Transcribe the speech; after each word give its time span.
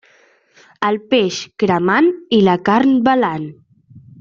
El 0.87 0.95
peix, 1.11 1.37
cremant; 1.65 2.09
i 2.39 2.41
la 2.49 2.57
carn, 2.71 2.97
belant. 3.11 3.47